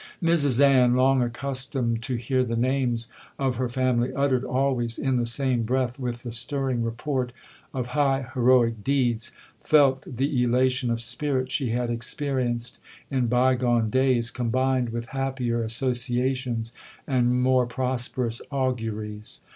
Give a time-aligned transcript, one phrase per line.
[0.19, 3.07] 'Mrs Ann, long accustomed to hear the names
[3.37, 7.31] of her family uttered always in the same breath with the stirring report
[7.71, 9.29] of high heroic deeds,
[9.59, 12.79] felt the elation of spirit she had experienced
[13.11, 16.71] in bygone days, combined with happier associations,
[17.05, 19.41] and more prosperous auguries.